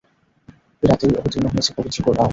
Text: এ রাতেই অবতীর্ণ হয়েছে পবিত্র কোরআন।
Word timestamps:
এ 0.83 0.89
রাতেই 0.89 1.13
অবতীর্ণ 1.19 1.45
হয়েছে 1.47 1.71
পবিত্র 1.77 1.97
কোরআন। 2.05 2.29